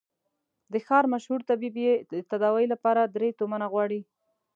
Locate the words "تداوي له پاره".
2.31-3.03